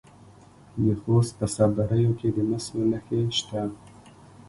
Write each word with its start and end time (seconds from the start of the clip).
د 0.85 0.87
خوست 1.01 1.31
په 1.39 1.45
صبریو 1.55 2.11
کې 2.19 2.27
د 2.35 2.37
مسو 2.49 2.79
نښې 2.91 3.19
شته. 3.37 3.61